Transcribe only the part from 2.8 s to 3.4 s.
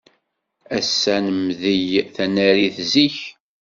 zik.